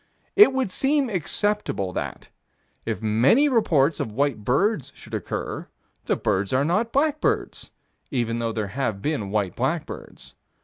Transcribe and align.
It 0.35 0.51
would 0.51 0.71
seem 0.71 1.11
acceptable 1.11 1.93
that, 1.93 2.29
if 2.87 3.03
many 3.03 3.47
reports 3.47 3.99
of 3.99 4.11
white 4.11 4.43
birds 4.43 4.91
should 4.95 5.13
occur, 5.13 5.67
the 6.05 6.15
birds 6.15 6.51
are 6.51 6.65
not 6.65 6.91
blackbirds, 6.91 7.69
even 8.09 8.39
though 8.39 8.51
there 8.51 8.69
have 8.69 9.03
been 9.03 9.29
white 9.29 9.55
blackbirds. 9.55 10.33